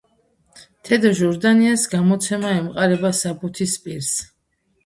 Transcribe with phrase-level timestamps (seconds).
[0.89, 4.13] თედო ჟორდანიას გამოცემა ემყარება საბუთის პირს.